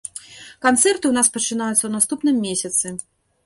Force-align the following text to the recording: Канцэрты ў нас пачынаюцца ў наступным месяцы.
Канцэрты 0.65 1.05
ў 1.07 1.13
нас 1.19 1.29
пачынаюцца 1.37 1.81
ў 1.85 1.95
наступным 1.99 2.35
месяцы. 2.51 2.87